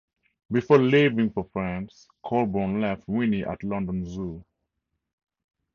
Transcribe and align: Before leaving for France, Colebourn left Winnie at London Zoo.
Before 0.51 0.79
leaving 0.79 1.29
for 1.29 1.43
France, 1.53 2.07
Colebourn 2.25 2.81
left 2.81 3.03
Winnie 3.07 3.45
at 3.45 3.61
London 3.61 4.03
Zoo. 4.03 4.43